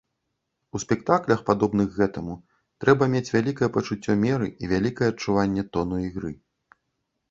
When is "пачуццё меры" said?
3.79-4.53